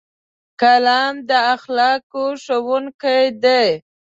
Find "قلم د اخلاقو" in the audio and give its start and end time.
0.61-2.25